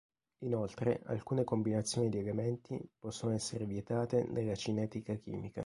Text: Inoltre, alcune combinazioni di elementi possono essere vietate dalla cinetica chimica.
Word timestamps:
Inoltre, 0.39 1.01
alcune 1.05 1.43
combinazioni 1.43 2.09
di 2.09 2.17
elementi 2.17 2.83
possono 2.97 3.35
essere 3.35 3.65
vietate 3.67 4.27
dalla 4.31 4.55
cinetica 4.55 5.13
chimica. 5.13 5.59